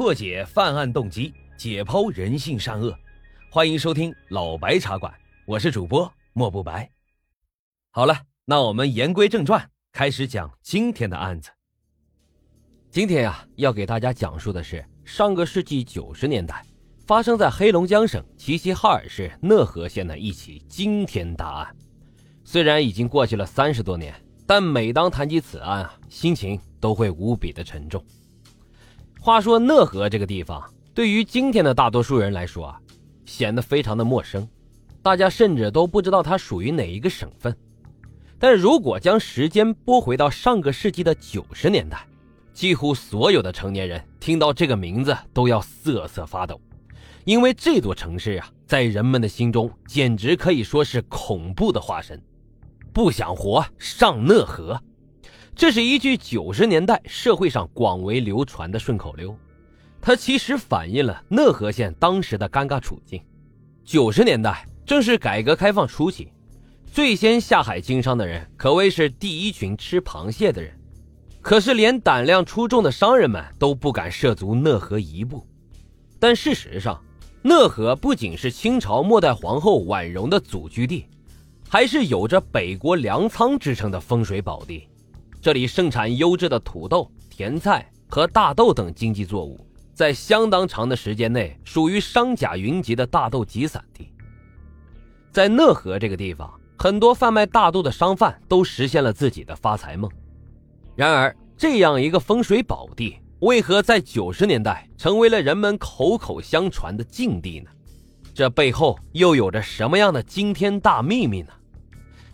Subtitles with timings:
[0.00, 2.98] 破解犯案动机，解剖人性善恶。
[3.50, 5.12] 欢迎收听老白茶馆，
[5.44, 6.90] 我是主播莫不白。
[7.90, 11.50] 好了，那我们言归正传，开始讲今天的案子。
[12.90, 16.64] 今天呀，要给大家讲述的是上个世纪九十年代
[17.06, 21.76] 发生在黑龙江省齐齐哈尔市讷河县的一起惊天大案。
[22.42, 24.14] 虽然已经过去了三十多年，
[24.46, 28.02] 但每当谈及此案啊，心情都会无比的沉重。
[29.22, 32.80] 话说讷河这个地方，对于今天的大多数人来说啊，
[33.26, 34.48] 显得非常的陌生，
[35.02, 37.54] 大家甚至都不知道它属于哪一个省份。
[38.38, 42.02] 但如果将时间拨回到上个世纪的九十年代，
[42.54, 46.58] 几乎所有的成年人听到这个名字都要瑟瑟发抖，
[47.26, 52.18] 因为这座城市啊，在人们的心中简直可以说是恐怖的化身。
[52.90, 54.80] 不想活上讷河。
[55.60, 59.36] 这是一句九十年代社会上广为流传的顺口溜，
[60.00, 63.22] 它其实反映了讷河县当时的尴尬处境。
[63.84, 66.32] 九十年代正是改革开放初期，
[66.90, 70.74] 最先下海经商的人可谓是第一群吃螃蟹的人。
[71.42, 75.46] 可是，连胆量出众的商人们都不敢涉足讷河一步。
[76.18, 76.98] 但事实上，
[77.42, 81.04] 讷河不仅是清朝末代皇后婉容的祖居地，
[81.68, 84.86] 还是有着“北国粮仓”之称的风水宝地。
[85.42, 89.58] 这里盛产优质的土豆、甜菜和大豆等经济作物，
[89.94, 94.12] 在相当长的时间内属于商贾云集的大豆集散地。
[95.32, 100.10] 在讷河这个地方，很多贩卖大豆的商贩都实现了自己的发财梦。
[100.94, 107.70] 然而，这样一个风水宝地，为何在九十年代成为了人们口口相传的禁地呢？
[108.34, 111.48] 这背后又有着什么样的惊天大秘密呢？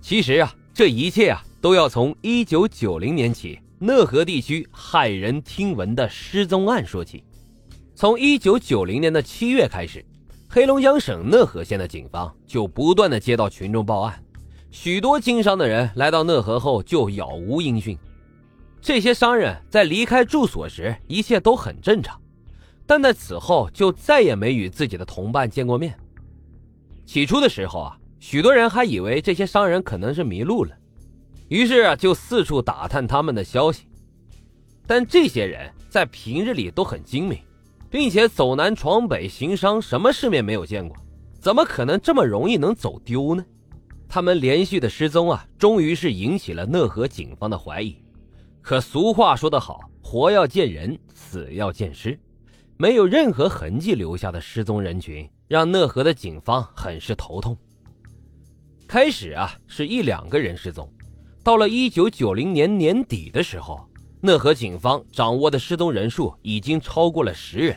[0.00, 1.44] 其实啊，这一切啊。
[1.64, 7.24] 都要从一九九零年起，讷河地区骇人听闻的失踪案说起。
[7.94, 10.04] 从一九九零年的七月开始，
[10.46, 14.22] 黑龙江省讷河县的警方就不断的接到群众报案，
[14.70, 17.96] 许多经商的人来到讷河后就杳无音讯。
[18.82, 22.20] 这些商人在离开住所时一切都很正常，
[22.84, 25.98] 但在此后就再也没与自己的同伴见过面。
[27.06, 30.76] 起初的时候啊，许多人还以为这些商人可能是迷路了。
[31.48, 33.84] 于是啊，就四处打探他们的消息，
[34.86, 37.38] 但这些人在平日里都很精明，
[37.90, 40.96] 并且走南闯北行商，什么世面没有见过，
[41.40, 43.44] 怎么可能这么容易能走丢呢？
[44.08, 47.96] 他们连续的失踪啊，终于是引起了讷河警方的怀疑。
[48.62, 52.18] 可俗话说得好，活要见人，死要见尸，
[52.78, 57.56] 没有任何痕迹留下的失踪人群，让讷河的警方很是头痛。
[58.86, 60.90] 开始啊，是一两个人失踪。
[61.44, 63.86] 到了一九九零年年底的时候，
[64.22, 67.76] 讷河警方掌握的失踪人数已经超过了十人。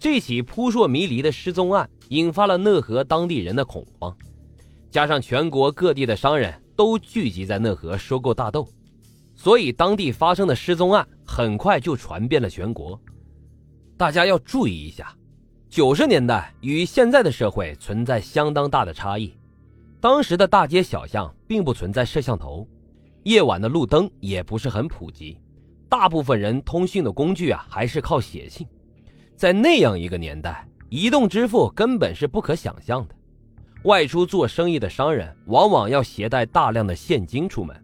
[0.00, 4.12] 这起扑朔迷离的失踪案引发了讷河当地人的恐慌，
[4.90, 8.68] 加上全国各地的商人都聚集在讷河收购大豆，
[9.36, 13.00] 所以当地发生的失踪案很快就传遍了全国。
[13.96, 15.16] 大家要注意一下，
[15.70, 19.32] 九十年代与现在的社会存在相当大的差异。
[20.00, 22.66] 当时的大街小巷并不存在摄像头，
[23.24, 25.36] 夜晚的路灯也不是很普及，
[25.86, 28.66] 大部分人通讯的工具啊还是靠写信。
[29.36, 33.14] 在那样一个年代，移动支付根本是不可想象的。
[33.82, 37.76] 外出做生意的商人往往要携带大量的现金出门，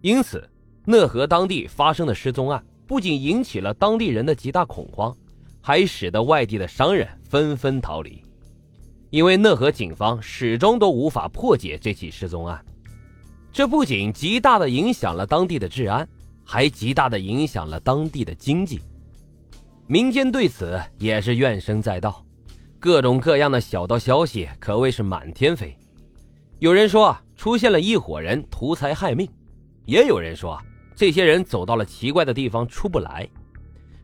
[0.00, 0.48] 因此
[0.86, 5.14] 讷河当地发生的失踪案不仅引起了当地人的极大恐慌，
[5.60, 8.24] 还使得外地的商人纷纷逃离。
[9.10, 12.62] 因为讷河警方始终都无法破解这起失踪案，
[13.58, 16.08] 这不仅极大的影响了当地的治安，
[16.44, 18.80] 还极大的影响了当地的经济。
[19.88, 22.24] 民间对此也是怨声载道，
[22.78, 25.76] 各种各样的小道消息可谓是满天飞。
[26.60, 29.26] 有人说，出现了一伙人图财害命；
[29.86, 30.56] 也有人说，
[30.94, 33.28] 这些人走到了奇怪的地方出不来。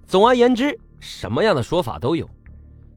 [0.05, 2.29] 总而言之，什么样的说法都有。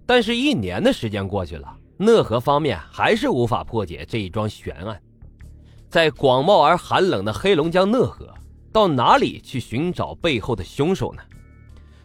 [0.08, 1.78] 但是，一年的时间过去了。
[2.00, 5.00] 讷河方面还是无法破解这一桩悬案，
[5.90, 8.34] 在广袤而寒冷的黑龙江讷河，
[8.72, 11.22] 到哪里去寻找背后的凶手呢？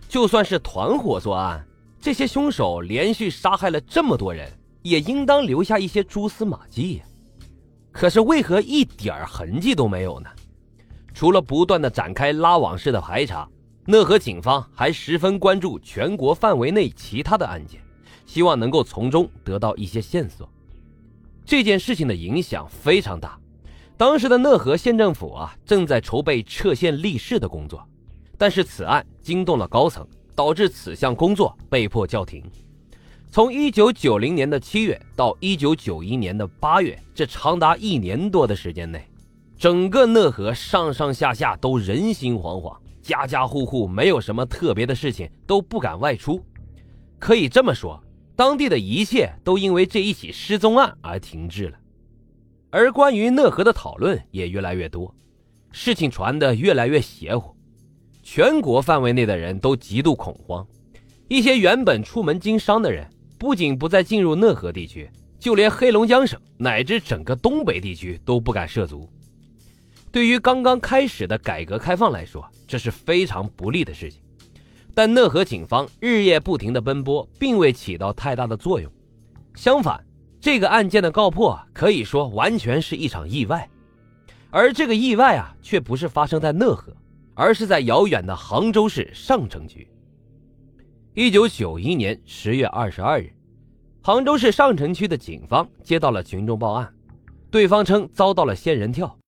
[0.09, 1.67] 就算是团伙作案，
[2.01, 4.51] 这些凶手连续杀害了这么多人，
[4.83, 7.05] 也应当留下一些蛛丝马迹呀。
[7.91, 10.31] 可是为何一点痕迹都没有呢？
[11.13, 13.49] 除了不断的展开拉网式的排查，
[13.87, 17.81] 讷河警方还十分关注全国范围内其他的案件。
[18.25, 20.49] 希望能够从中得到一些线索。
[21.45, 23.39] 这件事情的影响非常大。
[24.03, 27.87] 当时的讷河县政府啊，正在筹备撤县立市的工作，
[28.37, 30.05] 但是此案惊动了高层，
[30.35, 32.43] 导致此项工作被迫叫停。
[33.31, 39.09] 从一九九零年的七月到一九九一年的八月，这长达一年多的时间内，
[39.57, 46.45] 整个讷河上上下下都人心惶惶，家家户户没有什么特别的事情都不敢外出。
[47.21, 48.03] 可以这么说，
[48.35, 51.79] 当地的一切都因为这一起失踪案而停滞了。
[52.73, 55.15] 而关于讷河的讨论也越来越多，
[55.73, 57.55] 事情传得越来越邪乎，
[58.23, 60.67] 全国范围内的人都极度恐慌。
[61.29, 63.07] 一些原本出门经商的人，
[63.39, 65.07] 不仅不再进入讷河地区，
[65.39, 69.07] 就连黑龙江省乃至整个东北地区都不敢涉足。
[70.11, 74.23] 对于刚刚开始的改革开放来说，这是非常不利的事情。
[74.95, 78.91] 但讷河警方日夜不停的奔波，并未起到太大的作用，
[79.55, 80.03] 相反。
[80.43, 83.71] 这个案件的告破可以说完全是一场意外，
[84.51, 86.93] 而这个意外啊，却不是发生在讷河，
[87.33, 89.89] 而是在遥远的杭州市上城区。
[91.15, 93.33] 一九九一年十月二十二日，
[94.03, 96.93] 杭州市上城区的警方接到了群众报案，
[97.49, 99.17] 对方称遭到了仙人跳，